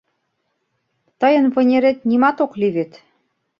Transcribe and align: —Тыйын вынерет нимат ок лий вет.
—Тыйын 1.19 1.45
вынерет 1.55 1.97
нимат 2.09 2.37
ок 2.43 2.51
лий 2.59 2.73
вет. 2.75 2.91